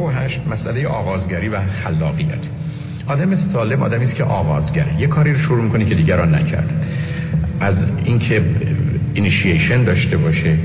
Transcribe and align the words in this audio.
58 0.00 0.40
مسئله 0.50 0.86
آغازگری 0.86 1.48
و 1.48 1.58
خلاقیت. 1.84 2.44
آدم 3.06 3.52
سالم 3.52 3.82
آدمی 3.82 4.04
است 4.04 4.14
که 4.14 4.24
آغازگره. 4.24 5.00
یه 5.00 5.06
کاری 5.06 5.32
رو 5.32 5.38
شروع 5.38 5.62
می‌کنه 5.62 5.84
که 5.84 5.94
دیگران 5.94 6.34
نکرد. 6.34 6.86
از 7.60 7.74
اینکه 8.04 8.42
اینیشیشن 9.14 9.84
داشته 9.84 10.16
باشه 10.16 10.56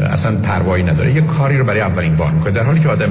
اصلا 0.00 0.36
پروایی 0.36 0.84
نداره. 0.84 1.12
یه 1.12 1.20
کاری 1.20 1.58
رو 1.58 1.64
برای 1.64 1.80
اولین 1.80 2.16
بار 2.16 2.30
می‌کنه. 2.30 2.50
در 2.50 2.64
حالی 2.64 2.80
که 2.80 2.88
آدم 2.88 3.10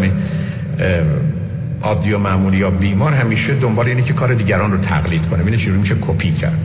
عادی 1.82 2.12
و 2.12 2.18
معمولی 2.18 2.58
یا 2.58 2.70
بیمار 2.70 3.14
همیشه 3.14 3.54
دنبال 3.54 3.88
اینه 3.88 4.02
که 4.02 4.14
کار 4.14 4.34
دیگران 4.34 4.72
رو 4.72 4.78
تقلید 4.78 5.22
کنه. 5.30 5.42
ببینه 5.44 5.58
چجوری 5.58 5.78
میشه 5.78 5.96
کپی 6.02 6.32
کرد. 6.32 6.58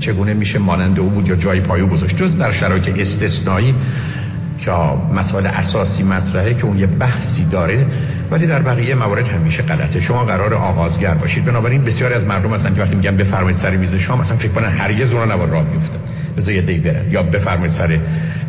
چگونه 0.00 0.34
میشه 0.34 0.58
مانند 0.58 0.98
او 0.98 1.10
بود 1.10 1.28
یا 1.28 1.36
جای 1.36 1.60
پای 1.60 1.77
او 1.77 1.86
گذاشت. 1.86 2.16
جز 2.16 2.36
در 2.36 2.52
شرایط 2.52 2.88
استثنایی 2.98 3.74
که 4.64 4.72
مسائل 5.14 5.46
اساسی 5.46 6.02
مطرحه 6.02 6.54
که 6.54 6.64
اون 6.64 6.78
یه 6.78 6.86
بحثی 6.86 7.44
داره 7.50 7.86
ولی 8.30 8.46
در 8.46 8.62
بقیه 8.62 8.94
موارد 8.94 9.26
همیشه 9.26 9.62
غلطه. 9.62 10.00
شما 10.00 10.24
قرار 10.24 10.54
آغازگر 10.54 11.14
باشید. 11.14 11.44
بنابراین 11.44 11.84
بسیاری 11.84 12.14
از 12.14 12.24
مردم 12.24 12.54
هستن 12.54 12.74
که 12.74 12.82
وقتی 12.82 12.96
میگن 12.96 13.16
بفرمایید 13.16 13.58
سر 13.62 13.76
میز 13.76 13.94
شام 13.94 14.20
مثلا 14.20 14.36
فکر 14.36 14.48
کنن 14.48 14.68
هرگز 14.78 15.08
اون 15.08 15.32
نباید 15.32 15.50
راه 15.50 15.64
بیفته. 15.64 15.98
بذار 16.36 16.52
یه 16.52 16.62
دی 16.62 16.78
برن. 16.78 17.10
یا 17.10 17.22
بفرمایید 17.22 17.78
سر 17.78 17.98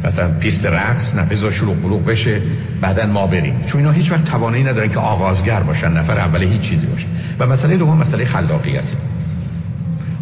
مثلا 0.05 0.31
پیست 0.39 0.65
رقص 0.65 1.15
نفذ 1.15 1.51
شلوغ 1.59 1.75
بلوغ 1.81 2.05
بشه 2.05 2.41
بعدا 2.81 3.05
ما 3.05 3.27
بریم. 3.27 3.63
چون 3.71 3.79
اینا 3.79 3.91
هیچ 3.91 4.11
وقت 4.11 4.25
توانایی 4.25 4.63
ندارن 4.63 4.89
که 4.89 4.99
آغازگر 4.99 5.59
باشن. 5.59 5.91
نفر 5.97 6.17
اول 6.17 6.43
هیچ 6.43 6.61
چیزی 6.61 6.85
باشه. 6.85 7.05
و 7.39 7.47
مسئله 7.47 7.77
دوم 7.77 7.97
مسئله 7.97 8.25
خلاقیت. 8.25 8.83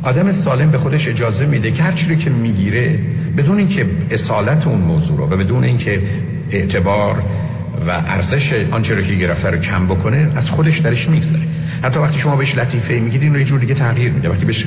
آدم 0.03 0.43
سالم 0.43 0.71
به 0.71 0.77
خودش 0.77 1.07
اجازه 1.07 1.45
میده 1.45 1.71
که 1.71 1.83
هر 1.83 1.91
چیزی 1.91 2.15
که 2.15 2.29
می‌گیره 2.29 2.99
بدون 3.39 3.57
اینکه 3.57 3.85
اصالت 4.11 4.67
اون 4.67 4.81
موضوع 4.81 5.17
رو 5.17 5.23
و 5.23 5.37
بدون 5.37 5.63
اینکه 5.63 6.01
اعتبار 6.51 7.23
و 7.87 7.91
ارزش 7.91 8.65
آنچه 8.71 8.95
رو 8.95 9.01
که 9.01 9.15
گرفته 9.15 9.49
رو 9.49 9.57
کم 9.57 9.87
بکنه 9.87 10.31
از 10.35 10.49
خودش 10.49 10.77
درش 10.77 11.09
می‌گذاره 11.09 11.41
حتی 11.83 11.99
وقتی 11.99 12.19
شما 12.19 12.35
بهش 12.35 12.55
لطیفه 12.55 12.99
میگید 12.99 13.21
این 13.21 13.33
رو 13.33 13.39
یه 13.39 13.45
جور 13.45 13.59
دیگه 13.59 13.73
تغییر 13.73 14.11
میده. 14.11 14.29
وقتی 14.29 14.45
بهش 14.45 14.65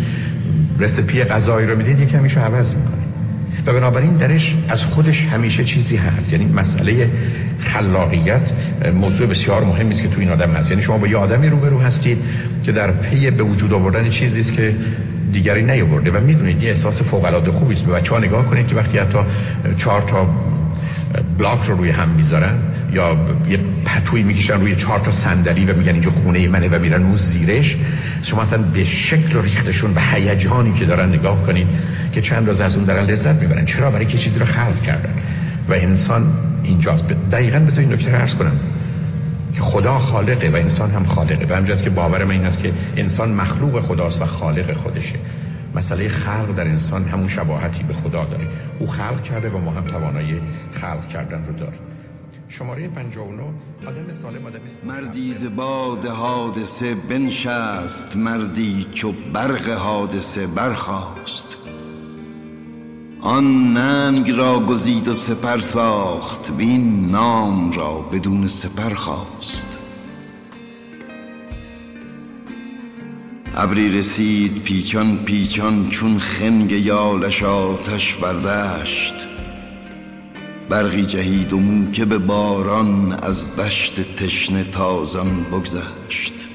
رسپی 0.79 1.25
غذایی 1.25 1.67
رو 1.67 1.77
می‌دید 1.77 2.01
یکم 2.01 2.23
میشه 2.23 2.41
عوض 2.41 2.67
می‌کنه. 2.67 3.03
و 3.67 3.73
بنابراین 3.73 4.17
درش 4.17 4.55
از 4.69 4.83
خودش 4.83 5.25
همیشه 5.25 5.65
چیزی 5.65 5.97
هست. 5.97 6.33
یعنی 6.33 6.45
مسئله 6.45 7.11
خلاقیت 7.59 8.43
موضوع 8.95 9.27
بسیار 9.27 9.65
مهمی 9.65 9.95
است 9.95 10.03
که 10.03 10.09
تو 10.09 10.21
این 10.21 10.29
آدم 10.29 10.51
هست. 10.51 10.71
یعنی 10.71 10.83
شما 10.83 10.99
با 10.99 11.07
یه 11.07 11.17
آدمی 11.17 11.49
روبرو 11.49 11.81
هستید 11.81 12.19
که 12.63 12.73
در 12.73 12.91
پی 12.91 13.31
به 13.31 13.43
وجود 13.43 13.73
آوردن 13.73 14.11
چیزی 14.11 14.41
است 14.41 14.53
که 14.53 14.75
دیگری 15.33 15.63
نیاورده 15.63 16.11
و 16.11 16.21
می‌دونید 16.21 16.63
یه 16.63 16.71
احساس 16.71 16.95
فوق 17.11 17.25
العاده 17.25 17.53
خوبی 17.53 17.75
است. 17.75 17.85
به 17.85 17.93
بچه‌ها 17.93 18.19
نگاه 18.19 18.47
کنید 18.47 18.67
که 18.67 18.75
وقتی 18.75 18.99
حتی 18.99 19.19
چهار 19.85 20.01
تا 20.01 20.29
بلاک 21.39 21.69
رو 21.69 21.77
روی 21.77 21.91
هم 21.91 22.09
می‌ذارن 22.09 22.55
یا 22.93 23.17
یه 23.51 23.59
پتوی 23.85 24.23
می‌کشن 24.23 24.61
روی 24.61 24.77
چهار 24.77 25.01
تا 25.01 25.13
صندلی 25.25 25.65
و 25.65 25.77
میگن 25.77 25.93
اینجا 25.93 26.11
خونه 26.11 26.49
منه 26.49 26.69
و 26.69 26.79
میرن 26.79 27.03
اون 27.03 27.19
زیرش 27.33 27.77
شما 28.31 28.43
اصلا 28.43 28.59
به 28.59 28.85
شکل 28.85 29.37
و 29.37 29.43
ریختشون 29.43 29.95
و 29.95 30.01
هیجانی 30.15 30.79
که 30.79 30.85
دارن 30.85 31.09
نگاه 31.09 31.47
کنید 31.47 31.67
که 32.13 32.21
چند 32.21 32.49
روز 32.49 32.61
از 32.61 32.75
اون 32.75 32.85
دارن 32.85 33.05
لذت 33.05 33.43
می‌برن. 33.43 33.65
چرا؟ 33.67 33.91
برای 33.91 34.05
که 34.05 34.19
چیزی 34.19 34.39
رو 34.39 34.47
خلق 34.47 34.83
کردن. 34.83 35.15
و 35.69 35.73
انسان 35.73 36.33
اینجاست. 36.63 37.05
دقیقا 37.33 37.59
بذار 37.59 37.79
این 37.79 37.93
نکته 37.93 38.11
عرض 38.11 38.35
کنم. 38.35 38.57
که 39.55 39.61
خدا 39.61 39.99
خالقه 39.99 40.51
و 40.51 40.57
انسان 40.57 40.91
هم 40.91 41.07
خالقه. 41.07 41.47
و 41.47 41.57
همجاست 41.57 41.85
که 41.85 41.91
باور 41.91 42.25
من 42.25 42.31
این 42.31 42.45
است 42.45 42.65
که 42.65 42.73
انسان 42.97 43.33
مخلوق 43.33 43.87
خداست 43.87 44.23
و 44.23 44.27
خالق 44.27 44.77
خودشه. 44.77 45.19
مسئله 45.75 46.09
خلق 46.09 46.57
در 46.57 46.69
انسان 46.69 47.05
همون 47.05 47.29
شباهتی 47.29 47.83
به 47.83 47.95
خدا 47.95 48.25
داره. 48.25 48.47
او 48.79 48.87
خلق 48.87 49.23
کرده 49.23 49.51
و 49.51 49.59
ما 49.59 49.71
هم 49.71 49.85
توانایی 49.85 50.41
خلق 50.81 51.09
کردن 51.09 51.47
رو 51.47 51.53
داریم. 51.53 51.81
شماره 52.59 52.89
59 52.89 53.43
آدم 53.87 54.23
سالم 54.23 54.47
آدم 54.47 54.59
مردی 54.85 55.33
ز 55.33 55.57
باد 55.57 56.05
حادثه 56.05 56.95
بنشست 57.11 58.17
مردی 58.17 58.87
چو 58.95 59.13
برق 59.35 59.69
حادثه 59.69 60.47
برخاست. 60.47 61.62
آن 63.25 63.73
ننگ 63.73 64.31
را 64.31 64.61
گزید 64.61 65.09
و 65.09 65.15
سپر 65.15 65.59
ساخت 65.59 66.51
بین 66.51 67.11
نام 67.11 67.73
را 67.73 67.99
بدون 67.99 68.47
سپر 68.47 68.95
خواست. 68.95 69.79
ابری 73.55 73.99
رسید 73.99 74.63
پیچان 74.63 75.17
پیچان 75.17 75.89
چون 75.89 76.19
خنگ 76.19 76.73
یالش 76.73 77.43
آتش 77.43 78.17
بردشت 78.17 79.15
برقی 80.69 81.07
جهید 81.07 81.53
و 81.53 81.59
موکب 81.59 82.19
باران 82.19 83.13
از 83.13 83.57
دشت 83.57 84.17
تشنه 84.17 84.65
تازان 84.65 85.45
بگذشت. 85.45 86.52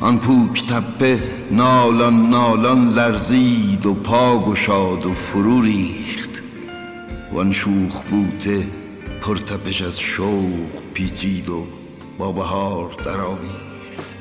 آن 0.00 0.18
پوک 0.18 0.66
تپه 0.66 1.22
نالان 1.50 2.30
نالان 2.30 2.88
لرزید 2.88 3.86
و 3.86 3.94
پا 3.94 4.38
گشاد 4.38 5.06
و 5.06 5.14
فرو 5.14 5.60
ریخت. 5.60 6.42
وان 7.32 7.52
شوخ 7.52 8.04
بوته 8.04 8.68
پرتپش 9.20 9.82
از 9.82 10.00
شوق 10.00 10.82
پیچید 10.94 11.48
و 11.48 11.66
با 12.18 12.32
بهار 12.32 12.90
درآمیخت. 13.04 14.16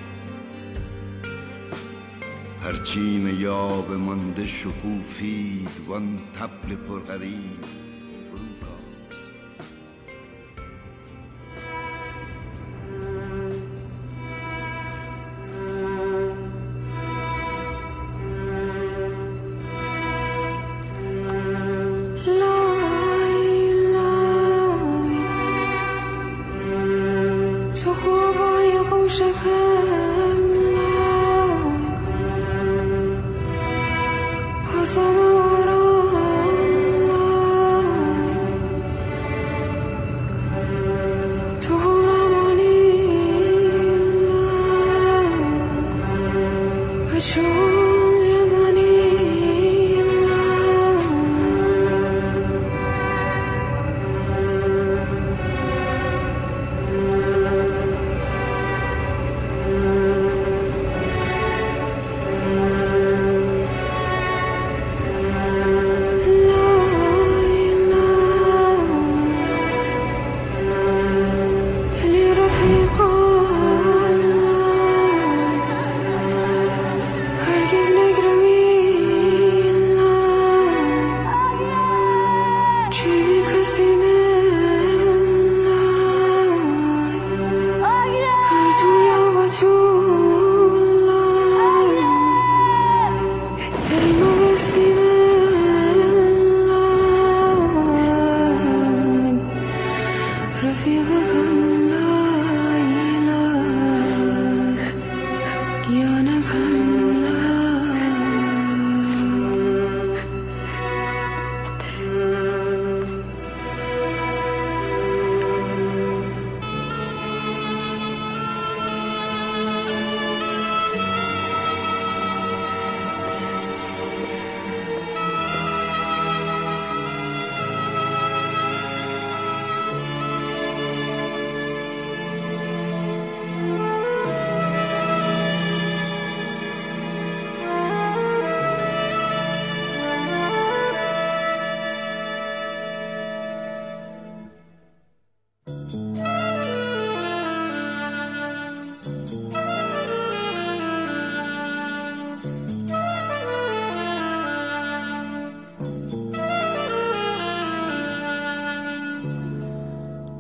پرچین 2.62 3.40
یاب 3.40 3.94
مانده 3.94 4.48
شکوفید 4.48 5.82
وان 5.88 6.20
تبل 6.34 6.76
پرغریب 6.76 7.89
Ah. 29.42 29.99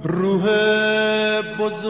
روح 0.10 0.44
بزرگوار 1.60 1.90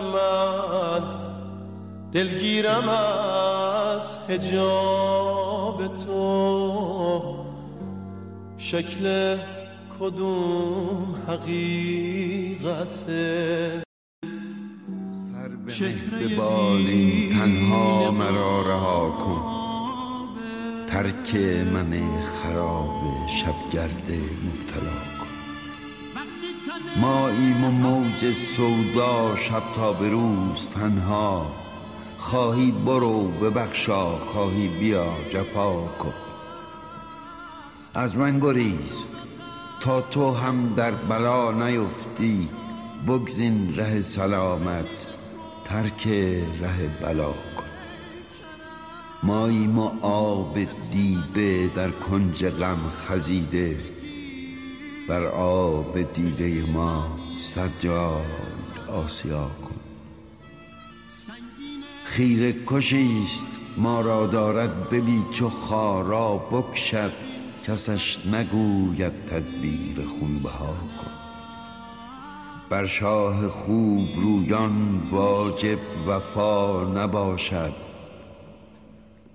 من 0.00 1.02
دلگیرم 2.12 2.88
از 2.88 4.30
هجاب 4.30 5.96
تو. 5.96 7.36
شکل 8.58 9.36
کدوم 10.00 11.14
حقیقته 11.28 12.62
سر 15.12 15.48
به 16.18 16.36
بالین 16.36 17.32
تنها 17.32 18.10
مرا 18.10 18.62
رها 18.62 19.10
کن. 19.10 19.42
ترک 20.86 21.34
من 21.74 21.92
خراب 22.26 23.00
شبگرد 23.28 24.10
مبتلا. 24.44 25.09
ماییم 26.96 27.64
و 27.64 27.70
موج 27.70 28.32
سودا 28.32 29.36
شب 29.36 29.62
تا 29.76 29.92
به 29.92 30.10
روز 30.10 30.70
تنها. 30.70 31.46
خواهی 32.18 32.70
برو 32.70 33.28
ببخشا 33.28 34.18
خواهی 34.18 34.68
بیا 34.68 35.12
جپا 35.28 35.86
کن. 35.98 36.14
از 37.94 38.16
من 38.16 38.38
گریز 38.38 39.06
تا 39.80 40.00
تو 40.00 40.34
هم 40.34 40.74
در 40.76 40.90
بلا 40.90 41.50
نیفتی. 41.50 42.48
بگزین 43.08 43.76
ره 43.76 44.00
سلامت 44.00 45.06
ترک 45.64 46.06
ره 46.60 46.88
بلا 47.02 47.32
کن. 47.32 47.70
ماییم 49.22 49.78
و 49.78 49.90
آب 50.02 50.58
دیده 50.90 51.70
در 51.74 51.90
کنج 51.90 52.46
غم 52.46 52.88
خزیده. 52.90 53.99
بر 55.10 55.24
آب 55.26 56.12
دیده 56.12 56.66
ما 56.72 57.18
سجای 57.28 58.22
آسیا 58.88 59.50
کن. 59.62 59.80
خیره 62.04 62.54
کشیست 62.66 63.46
ما 63.76 64.00
را 64.00 64.26
دارد 64.26 64.88
دلی 64.88 65.24
چو 65.30 65.48
خارا 65.48 66.36
بکشد 66.36 67.12
کسش 67.66 68.26
نگوید 68.26 69.12
تدبیر 69.26 70.06
خونبها 70.06 70.74
کن. 70.98 71.10
بر 72.70 72.86
شاه 72.86 73.48
خوب 73.48 74.08
رویان 74.16 75.08
واجب 75.10 75.78
وفا 76.06 76.84
نباشد. 76.84 77.74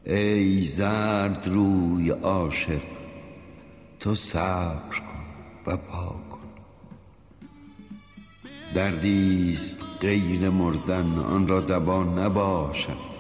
ای 0.06 0.62
زرد 0.62 1.48
روی 1.54 2.10
عاشق 2.10 2.81
تو 4.00 4.16
صبر 4.16 5.00
کن. 5.07 5.14
وفا 5.67 6.06
کن. 6.31 6.39
دردیست 8.75 9.85
غیر 10.01 10.50
مردن 10.50 11.19
آن 11.19 11.47
را 11.47 11.62
دوا 11.62 12.03
نباشد. 12.03 13.15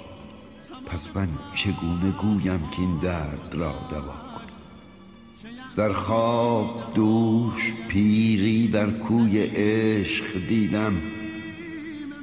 پس 0.85 1.09
من 1.15 1.27
چگونه 1.55 2.11
گویم 2.11 2.69
که 2.71 2.79
این 2.79 2.97
درد 2.97 3.55
را 3.55 3.71
کن؟ 3.71 4.25
در 5.75 5.93
خواب 5.93 6.93
دوش 6.93 7.73
پیری 7.87 8.67
در 8.67 8.89
کوی 8.91 9.39
عشق 9.39 10.25
دیدم. 10.47 11.01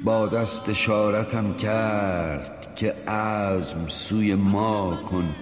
با 0.03 0.27
دست 0.27 0.69
اشارتم 0.69 1.53
کرد 1.53 2.75
که 2.75 2.93
عزم 3.07 3.87
سوی 3.87 4.35
ما 4.35 4.95
کن. 5.11 5.35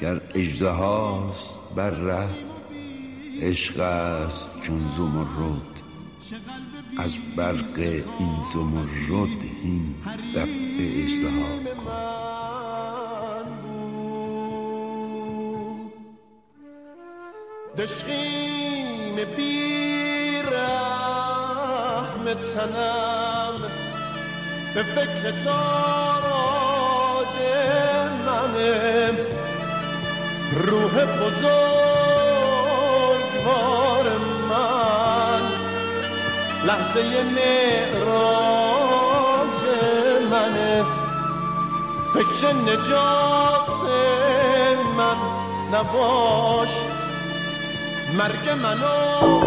گر 0.00 0.20
اژدهاست 0.34 1.60
بر 1.76 1.90
ره 1.90 2.49
عشق 3.42 3.80
است 3.80 4.50
چون 4.62 4.92
زمرد. 4.96 5.82
از 6.98 7.18
برق 7.36 7.78
این 8.18 8.42
زمرد 8.52 9.42
هین 9.62 9.94
دفع 10.34 10.76
اجدها 10.80 11.74
کن. 11.84 12.20
دشخیم 17.78 19.16
بی 19.36 20.42
رحم 20.52 22.24
تنم 22.34 23.70
به 24.74 24.82
فکر 24.82 25.30
تاراج 25.44 27.34
منم. 28.26 29.16
روح 30.52 31.20
بزرگوار 33.40 34.18
من. 34.50 35.42
لحظه 36.66 37.22
معراج 37.22 38.40
منه. 40.30 40.84
فکر 42.14 42.52
نجات 42.52 43.80
من 44.96 45.16
نباش. 45.72 46.72
مرگ 48.18 48.50
منو 48.50 49.40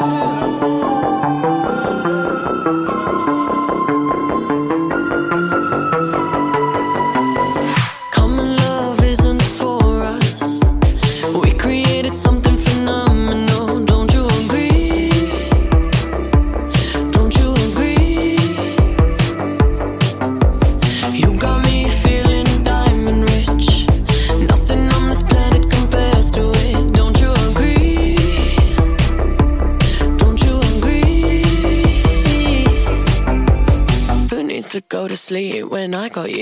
ترانه 0.00 0.58
کن. 0.60 1.10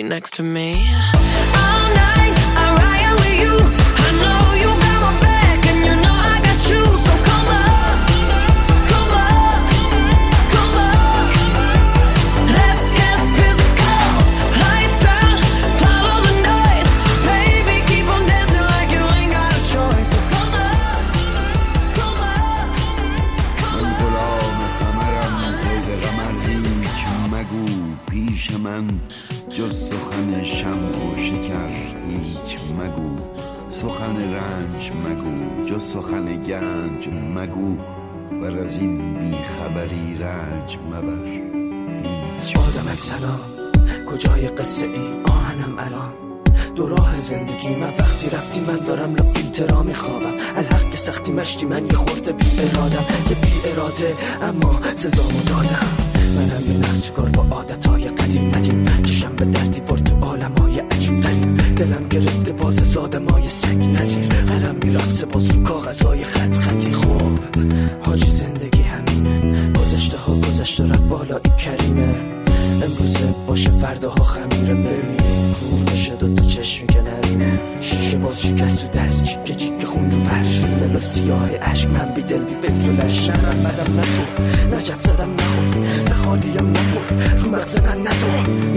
Next 0.03 0.35
to 0.35 0.43
me? 0.43 0.89
All 1.57 1.89
night 1.95 2.38
جز 29.51 29.77
سخن 29.77 30.45
شم 30.45 30.85
و 30.85 31.17
شکر 31.17 31.69
هیچ 32.09 32.59
مگو. 32.79 33.17
سخن 33.69 34.17
رنج 34.35 34.93
مگو 34.93 35.67
جز 35.67 35.83
سخن 35.83 36.43
گنج 36.43 37.09
مگو. 37.35 37.77
بر 38.43 38.59
از 38.59 38.79
این 38.79 39.15
بیخبری 39.15 40.15
رنج 40.15 40.79
مبر. 40.91 41.25
هیچ 42.39 42.57
آدمک 42.57 42.99
سلام. 42.99 43.41
کجای 44.07 44.49
قصه 44.49 44.87
ای؟ 44.87 45.23
آهنم 45.25 45.79
الان. 45.79 46.13
دو 46.75 46.87
راه 46.87 47.21
زندگی 47.21 47.75
من. 47.75 47.93
وقتی 47.99 48.27
رفتی 48.27 48.61
من 48.61 48.79
دارم 48.87 49.15
لا 49.15 49.23
فیلترا 49.23 49.83
میخوابم. 49.83 50.35
الحق 50.57 50.91
که 50.91 50.97
سختی 50.97 51.33
مشتی 51.33 51.67
من 51.67 51.87
یه 51.87 51.93
خورده 51.93 52.33
بی 52.33 52.47
ارادم. 52.61 53.05
یه 53.31 53.37
بی 53.37 53.53
اراده 53.71 54.15
اما 54.43 54.81
سزامو 54.95 55.41
دادم. 55.47 55.87
منم 56.37 56.73
یه 56.73 56.79
نقشکار 56.79 57.29
با 57.29 57.57
عادت 57.57 57.87
های 57.87 58.09
قدیم 58.09 58.49
ندیم 58.57 58.78
دردی 59.51 59.81
ور 59.81 59.99
تو 59.99 60.17
عالم 60.21 60.53
های 60.61 60.79
عجیب 60.79 61.21
غریب 61.21 61.75
دلم 61.75 62.09
گرفته 62.09 62.53
باز 62.53 62.75
زادمای 62.75 63.49
سگ 63.49 63.83
نزیر 63.83 64.29
قلم 64.29 64.77
میرقصه 64.83 65.27
باز 65.27 65.51
رو 65.51 65.63
کاغذهای 65.63 66.25
خط 66.25 66.55
خطی. 66.55 66.93
خوب 66.93 67.39
حاجی 68.03 68.31
زندگی 68.31 68.83
همینه. 68.83 69.73
گذشته 69.73 70.17
ها 70.17 70.35
گذشته 70.35 70.85
رفت 70.85 71.09
بالا 71.09 71.41
این 71.45 71.57
کریمه. 71.57 72.15
امروزه 72.83 73.35
باشه 73.47 73.71
فرداها 73.71 74.25
خمیره 74.25 74.75
ببین 74.75 75.17
شد 76.07 76.23
و 76.23 76.35
تو 76.35 76.47
چشمی 76.47 76.87
که 76.87 77.01
نبینه. 77.01 77.61
شیشه 77.81 78.19
باز 78.19 78.43
شکست 78.43 78.85
و 78.85 78.89
دست 78.89 79.23
چیکه 79.25 79.55
چیکه 79.55 79.87
خون 79.87 80.11
رو 80.11 80.25
فرش. 80.25 80.61
ملا 80.61 81.01
سیاه 81.01 81.57
عشق 81.57 81.91
من 81.91 82.13
بی 82.15 82.23
دل 82.23 82.39
بی 82.39 82.55
فکر 82.63 82.91
و 82.91 83.07
لش 83.07 83.31
مدم 83.31 84.01
نتو 84.01 84.23
نجف 84.77 85.03
زدم 85.03 85.35
نخور. 85.35 85.79
نخالیم 86.11 86.71
نپر 86.71 87.15
رو 87.43 87.51
مغز 87.51 87.81
من 87.81 88.01
نتو 88.01 88.68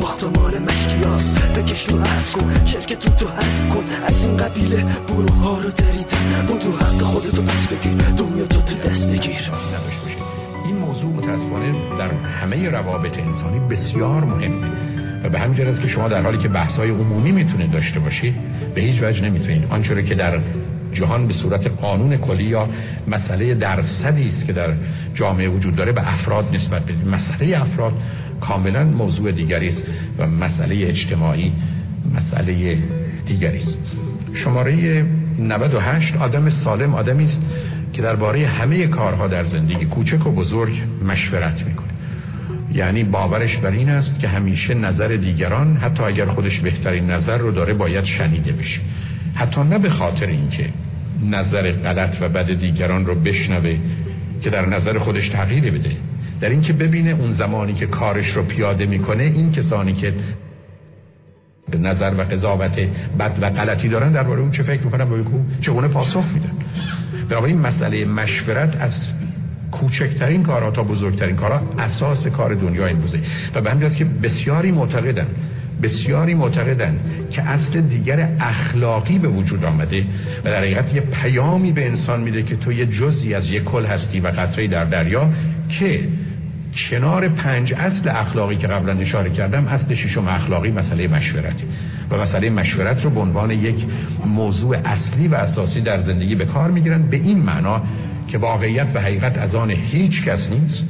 باخت 0.00 0.38
مال 0.38 0.58
مشکیاس. 0.58 1.34
بکش 1.34 1.88
رو 1.88 1.98
عرض 1.98 2.36
کن 2.36 2.64
شرکت 2.64 2.98
تو 2.98 3.10
تو 3.24 3.30
حذف 3.30 3.68
کن. 3.68 3.84
از 4.06 4.24
این 4.24 4.36
قبیله 4.36 4.84
بروها 5.08 5.58
رو 5.58 5.70
دریدن 5.70 6.58
تو 6.58 6.70
حق 6.70 7.02
خودتو 7.02 7.42
پس 7.42 7.68
بگیر. 7.68 7.92
دنیا 7.92 8.46
تو 8.46 8.60
تو 8.60 8.88
دست 8.88 9.08
بگیر. 9.08 9.50
این 10.66 10.76
موضوع 10.76 11.12
متاسفانه 11.12 11.72
در 11.98 12.10
همه 12.10 12.68
روابط 12.68 13.12
انسانی 13.12 13.58
بسیار 13.60 14.24
مهمه 14.24 14.66
و 15.24 15.28
به 15.28 15.38
همین 15.38 15.66
است 15.66 15.82
که 15.82 15.88
شما 15.88 16.08
در 16.08 16.22
حالی 16.22 16.38
که 16.38 16.48
بحث‌های 16.48 16.90
عمومی 16.90 17.32
می‌تونید 17.32 17.70
داشته 17.70 18.00
باشید 18.00 18.34
به 18.74 18.80
هیچ 18.80 19.02
وجه 19.02 19.20
نمی‌تونید. 19.20 19.64
آنچه 19.70 20.02
که 20.02 20.14
در 20.14 20.40
جهان 20.92 21.26
به 21.26 21.34
صورت 21.42 21.66
قانون 21.66 22.16
کلی 22.16 22.44
یا 22.44 22.68
مسئله 23.08 23.54
درصدی 23.54 24.32
است 24.36 24.46
که 24.46 24.52
در 24.52 24.72
جامعه 25.14 25.48
وجود 25.48 25.76
داره 25.76 25.92
به 25.92 26.14
افراد 26.14 26.44
نسبت 26.56 26.82
بدید. 26.82 27.08
مسئله 27.08 27.62
افراد 27.62 27.92
کاملا 28.48 28.84
موضوع 28.84 29.32
دیگری 29.32 29.68
است 29.68 29.82
و 30.18 30.26
مسئله 30.26 30.86
اجتماعی 30.88 31.52
مسئله 32.14 32.78
دیگری 33.26 33.62
است. 33.62 33.78
شماره 34.34 35.04
98 35.38 36.16
آدم 36.16 36.64
سالم 36.64 36.94
آدمی 36.94 37.24
است 37.24 37.40
که 37.92 38.02
درباره 38.02 38.46
همه 38.46 38.86
کارها 38.86 39.28
در 39.28 39.44
زندگی 39.44 39.84
کوچک 39.84 40.26
و 40.26 40.30
بزرگ 40.30 40.74
مشورت 41.04 41.66
می‌کنه. 41.66 41.88
یعنی 42.74 43.04
باورش 43.04 43.56
بر 43.56 43.70
این 43.70 43.88
است 43.88 44.20
که 44.20 44.28
همیشه 44.28 44.74
نظر 44.74 45.08
دیگران 45.08 45.76
حتی 45.76 46.02
اگر 46.02 46.26
خودش 46.26 46.60
بهترین 46.60 47.10
نظر 47.10 47.38
رو 47.38 47.50
داره 47.50 47.74
باید 47.74 48.04
شنیده 48.04 48.52
بشه. 48.52 48.80
حتی 49.34 49.60
نه 49.60 49.78
به 49.78 49.90
خاطر 49.90 50.26
اینکه 50.26 50.68
نظر 51.30 51.72
غلط 51.72 52.16
و 52.20 52.28
بد 52.28 52.52
دیگران 52.52 53.06
رو 53.06 53.14
بشنوه 53.14 53.78
که 54.42 54.50
در 54.50 54.66
نظر 54.66 54.98
خودش 54.98 55.28
تغییر 55.28 55.70
بده. 55.70 55.90
در 56.44 56.50
اینکه 56.50 56.72
ببینه 56.72 57.10
اون 57.10 57.36
زمانی 57.38 57.74
که 57.74 57.86
کارش 57.86 58.36
رو 58.36 58.42
پیاده 58.42 58.86
می‌کنه 58.86 59.22
این 59.22 59.52
کسانی 59.52 59.92
که 59.92 60.14
به 61.70 61.78
نظر 61.78 62.14
و 62.18 62.20
قضاوت 62.20 62.72
بد 63.18 63.38
و 63.40 63.50
غلطی 63.50 63.88
دارن 63.88 64.12
درباره 64.12 64.40
اون 64.40 64.50
چه 64.50 64.62
فکر 64.62 64.82
می‌کنن؟ 64.82 65.04
با 65.04 65.16
چگونه 65.60 65.88
پاسخ 65.88 66.24
میدن؟ 66.34 66.52
بنابراین 67.28 67.58
مسئله 67.58 68.04
مشورت 68.04 68.76
از 68.80 68.92
کوچکترین 69.72 70.42
کارها 70.42 70.70
تا 70.70 70.82
بزرگترین 70.82 71.36
کارها 71.36 71.60
اساس 71.78 72.26
کار 72.26 72.54
دنیا 72.54 72.86
امروزه 72.86 73.20
و 73.54 73.60
به 73.60 73.70
همین 73.70 73.94
که 73.94 74.04
بسیاری 74.04 74.72
معتقدن 74.72 75.26
بسیاری 75.82 76.34
معتقدن 76.34 76.98
که 77.30 77.42
اصل 77.42 77.80
دیگر 77.80 78.28
اخلاقی 78.40 79.18
به 79.18 79.28
وجود 79.28 79.64
آمده 79.64 80.04
و 80.44 80.50
در 80.50 80.58
حقیقت 80.58 80.94
یه 80.94 81.00
پیامی 81.00 81.72
به 81.72 81.86
انسان 81.86 82.20
میده 82.20 82.42
که 82.42 82.56
تو 82.56 82.72
یه 82.72 82.86
جزی 82.86 83.34
از 83.34 83.44
یک 83.44 83.64
کل 83.64 83.84
هستی 83.84 84.20
و 84.20 84.26
قطره 84.26 84.66
در 84.66 84.84
دریا 84.84 85.30
که 85.80 86.08
کنار 86.90 87.28
پنج 87.28 87.74
اصل 87.74 88.08
اخلاقی 88.08 88.56
که 88.56 88.66
قبلا 88.66 88.92
اشاره 88.92 89.30
کردم 89.30 89.66
اصل 89.66 89.94
ششم 89.94 90.28
اخلاقی 90.28 90.70
مسئله 90.70 91.08
مشورتی 91.08 91.64
و 92.10 92.16
مسئله 92.16 92.50
مشورت 92.50 93.04
رو 93.04 93.10
به 93.10 93.20
عنوان 93.20 93.50
یک 93.50 93.86
موضوع 94.26 94.76
اصلی 94.84 95.28
و 95.28 95.34
اساسی 95.34 95.80
در 95.80 96.02
زندگی 96.02 96.34
به 96.34 96.44
کار 96.44 96.70
می‌گیرن. 96.70 97.02
به 97.02 97.16
این 97.16 97.38
معنا 97.38 97.82
که 98.28 98.38
واقعیت 98.38 98.86
و 98.94 99.00
حقیقت 99.00 99.38
از 99.38 99.54
آن 99.54 99.70
هیچ 99.70 100.22
کس 100.22 100.40
نیست. 100.50 100.84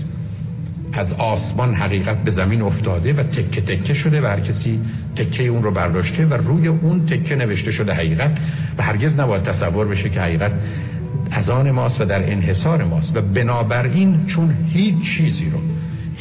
از 0.93 1.13
آسمان 1.13 1.75
حقیقت 1.75 2.25
به 2.25 2.31
زمین 2.31 2.63
افتاده 2.63 3.13
و 3.13 3.23
تکه 3.23 3.61
تکه 3.61 3.95
شده 3.95 4.23
و 4.23 4.27
هر 4.27 4.41
کسی 4.41 4.81
تکه 5.17 5.45
اون 5.45 5.63
رو 5.63 5.71
برداشته 5.71 6.27
و 6.27 6.35
روی 6.35 6.69
اون 6.69 7.07
تکه 7.07 7.37
نوشته 7.37 7.73
شده 7.73 7.93
حقیقت 7.95 8.31
و 8.79 8.83
هرگز 8.83 9.13
نباید 9.13 9.43
تصور 9.43 9.89
بشه 9.89 10.09
که 10.09 10.21
حقیقت 10.21 10.53
از 11.31 11.49
آن 11.49 11.71
ماست 11.71 12.01
و 12.01 12.05
در 12.05 12.33
انحصار 12.33 12.85
ماست. 12.85 13.17
و 13.17 13.21
بنابراین 13.21 14.27
چون 14.27 14.55
هیچ 14.73 15.17
چیزی 15.17 15.51
رو 15.51 15.74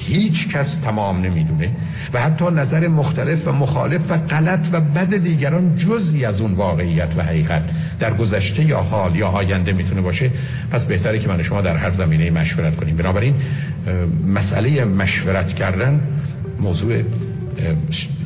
هیچ 0.08 0.48
کس 0.54 0.66
تمام 0.86 1.22
نمی‌دونه 1.22 1.72
و 2.14 2.22
حتی 2.22 2.46
نظر 2.46 2.88
مختلف 2.88 3.48
و 3.48 3.52
مخالف 3.52 4.02
و 4.10 4.18
غلط 4.18 4.60
و 4.72 4.82
بد 4.82 5.18
دیگران 5.18 5.78
جزی 5.78 6.26
از 6.26 6.42
اون 6.42 6.54
واقعیت 6.54 7.10
و 7.18 7.24
حقیقت 7.24 7.64
در 8.00 8.14
گذشته 8.14 8.64
یا 8.64 8.80
حال 8.80 9.16
یا 9.16 9.28
آینده 9.28 9.74
می‌تونه 9.74 10.02
باشه. 10.02 10.32
پس 10.72 10.82
بهتره 10.82 11.20
که 11.20 11.28
من 11.28 11.44
شما 11.44 11.62
در 11.62 11.78
هر 11.78 11.92
زمینه 11.98 12.30
مشورت 12.30 12.76
کنیم. 12.76 12.98
بنابراین 12.98 13.36
مسئله 14.28 14.86
مشورت 14.86 15.56
کردن 15.56 16.02
موضوع 16.60 16.94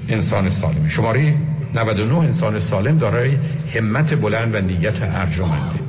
انسان 0.09 0.51
سالمه. 0.61 0.89
شماره 0.95 1.33
99 1.75 2.17
انسان 2.17 2.61
سالم 2.69 2.97
دارای 2.97 3.37
همت 3.75 4.21
بلند 4.21 4.55
و 4.55 4.61
نیت 4.61 5.01
ارجمنده. 5.01 5.79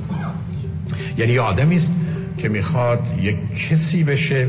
یعنی 1.18 1.38
آدمی 1.38 1.76
است 1.76 1.90
که 2.38 2.48
می‌خواد 2.48 3.00
یک 3.22 3.36
کسی 3.70 4.04
بشه 4.04 4.48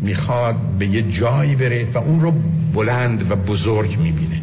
می‌خواد 0.00 0.56
به 0.78 0.86
یه 0.86 1.02
جایی 1.02 1.54
بره 1.54 1.86
و 1.94 1.98
اون 1.98 2.20
رو 2.20 2.32
بلند 2.74 3.30
و 3.30 3.36
بزرگ 3.36 3.98
می‌بینه. 3.98 4.42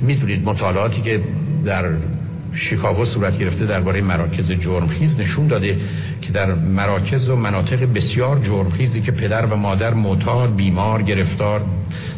می‌دونید 0.00 0.44
مطالعاتی 0.44 1.02
که 1.02 1.20
در 1.64 1.84
شیکاگو 2.54 3.04
صورت 3.04 3.38
گرفته 3.38 3.66
درباره 3.66 4.00
مراکز 4.00 4.50
جرمخیز 4.52 5.10
نشون 5.18 5.46
داده 5.46 5.76
که 6.22 6.32
در 6.32 6.54
مراکز 6.54 7.28
و 7.28 7.36
مناطق 7.36 7.92
بسیار 7.92 8.38
جرمخیزی 8.38 9.00
که 9.00 9.12
پدر 9.12 9.46
و 9.46 9.56
مادر 9.56 9.94
معتاد 9.94 10.56
بیمار 10.56 11.02
گرفتار 11.02 11.60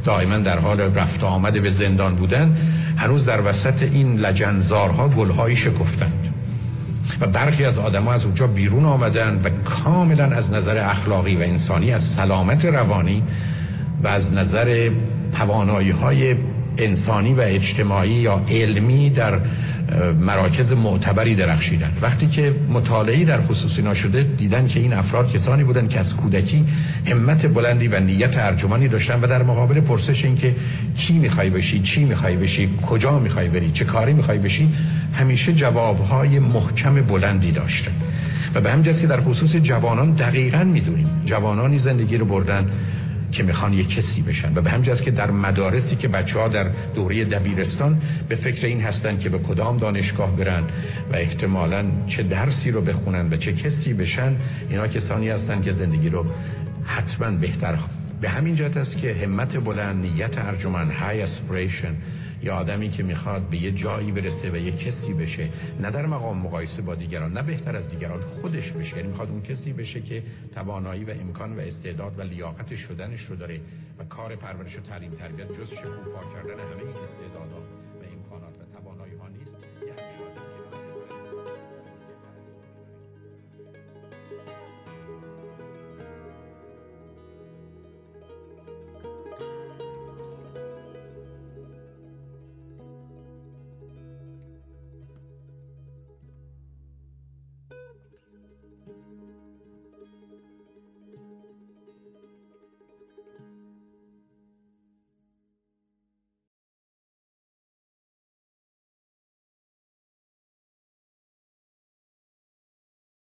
دائما 0.04 0.36
در 0.36 0.58
حال 0.58 0.80
رفت 0.80 1.24
آمده 1.24 1.60
به 1.60 1.72
زندان 1.80 2.14
بودن 2.14 2.56
هنوز 2.96 3.24
در 3.24 3.40
وسط 3.40 3.82
این 3.82 4.16
لجنزارها 4.16 5.08
گلهایی 5.08 5.56
شکفتند. 5.56 6.19
و 7.20 7.26
برخی 7.26 7.64
از 7.64 7.78
آدما 7.78 8.12
از 8.12 8.24
اونجا 8.24 8.46
بیرون 8.46 8.84
آمدن 8.84 9.40
و 9.44 9.50
کاملا 9.50 10.24
از 10.24 10.44
نظر 10.50 10.84
اخلاقی 10.84 11.36
و 11.36 11.40
انسانی 11.40 11.92
از 11.92 12.02
سلامت 12.16 12.64
روانی 12.64 13.22
و 14.02 14.08
از 14.08 14.32
نظر 14.32 14.90
توانایی 15.38 15.90
های 15.90 16.34
انسانی 16.78 17.34
و 17.34 17.40
اجتماعی 17.40 18.10
یا 18.10 18.40
علمی 18.48 19.10
در 19.10 19.40
مراکز 20.20 20.72
معتبری 20.72 21.34
درخشیدند. 21.34 21.98
وقتی 22.02 22.26
که 22.26 22.54
مطالعی 22.68 23.24
در 23.24 23.40
خصوصی 23.40 23.82
ناشده 23.82 24.22
دیدن 24.22 24.68
که 24.68 24.80
این 24.80 24.92
افراد 24.92 25.32
کسانی 25.32 25.64
بودند 25.64 25.88
که 25.88 26.00
از 26.00 26.16
کودکی 26.16 26.64
همت 27.06 27.54
بلندی 27.54 27.88
و 27.88 28.00
نیت 28.00 28.38
ارجمانی 28.38 28.88
داشتن 28.88 29.20
و 29.20 29.26
در 29.26 29.42
مقابل 29.42 29.80
پرسش 29.80 30.24
این 30.24 30.36
که 30.36 30.54
کی 30.96 31.18
می‌خوای 31.18 31.50
بشی 31.50 31.80
چی 31.80 32.04
می‌خوای 32.04 32.36
بشی 32.36 32.70
کجا 32.86 33.18
می‌خوای 33.18 33.48
بری 33.48 33.72
چه 33.72 33.84
کاری 33.84 34.12
می‌خوای 34.12 34.38
بشی 34.38 34.74
همیشه 35.14 35.52
جوابهای 35.52 36.38
محکم 36.38 36.94
بلندی 36.94 37.52
داشتن 37.52 37.92
و 38.54 38.60
به 38.60 38.72
همین 38.72 39.00
که 39.00 39.06
در 39.06 39.20
خصوص 39.20 39.50
جوانان 39.50 40.10
دقیقا 40.10 40.64
می‌دونیم. 40.64 41.22
جوانانی 41.26 41.78
زندگی 41.78 42.16
رو 42.16 42.26
بردن 42.26 42.66
که 43.32 43.42
می‌خوان 43.42 43.72
یه 43.72 43.84
کسی 43.84 44.22
بشن. 44.22 44.54
و 44.54 44.60
به 44.62 44.70
همین 44.70 44.96
که 44.96 45.10
در 45.10 45.30
مدارسی 45.30 45.96
که 45.96 46.08
بچه 46.08 46.38
ها 46.38 46.48
در 46.48 46.70
دوره 46.94 47.24
دبیرستان 47.24 48.00
به 48.28 48.36
فکر 48.36 48.66
این 48.66 48.80
هستن 48.80 49.18
که 49.18 49.28
به 49.28 49.38
کدام 49.38 49.76
دانشگاه 49.76 50.36
برن 50.36 50.62
و 51.12 51.16
احتمالا 51.16 51.84
چه 52.16 52.22
درسی 52.22 52.70
رو 52.70 52.80
بخونن 52.80 53.28
و 53.30 53.36
چه 53.36 53.52
کسی 53.52 53.94
بشن 53.94 54.36
اینا 54.68 54.86
کسانی 54.86 55.28
هستن 55.28 55.62
که 55.62 55.72
زندگی 55.72 56.08
رو 56.08 56.24
حتما 56.84 57.30
بهتر 57.30 57.78
به 58.20 58.28
همین 58.28 58.56
جهت 58.56 58.76
است 58.76 58.96
که 58.96 59.16
همت 59.22 59.64
بلند 59.64 60.00
نیت 60.00 60.38
ارجمند 60.38 60.90
های 60.90 61.22
اسپریشن 61.22 61.94
یا 62.42 62.54
آدمی 62.54 62.90
که 62.90 63.02
می‌خواد 63.02 63.42
به 63.42 63.56
یه 63.56 63.72
جایی 63.72 64.12
برسه 64.12 64.50
و 64.50 64.56
یه 64.56 64.72
کسی 64.72 65.12
بشه. 65.12 65.48
نه 65.80 65.90
در 65.90 66.06
مقام 66.06 66.38
مقایسه 66.38 66.82
با 66.82 66.94
دیگران 66.94 67.32
نه 67.32 67.42
بهتر 67.42 67.76
از 67.76 67.90
دیگران 67.90 68.20
خودش 68.40 68.72
بشه. 68.72 68.96
یعنی 68.96 69.08
می‌خواد 69.08 69.30
اون 69.30 69.42
کسی 69.42 69.72
بشه 69.72 70.00
که 70.00 70.22
توانایی 70.54 71.04
و 71.04 71.10
امکان 71.10 71.56
و 71.56 71.60
استعداد 71.60 72.18
و 72.18 72.22
لیاقت 72.22 72.76
شدنش 72.76 73.24
رو 73.24 73.36
داره 73.36 73.60
و 73.98 74.04
کار 74.04 74.36
پرورش 74.36 74.76
و 74.76 74.80
تعلیم 74.80 75.10
تربیت 75.10 75.48
جز 75.48 75.68
شکوفا 75.68 76.22
کردن 76.34 76.60
همه 76.60 76.82
این 76.82 76.88
استعدادات 76.88 77.69